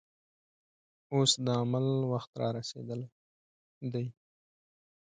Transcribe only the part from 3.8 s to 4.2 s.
دی.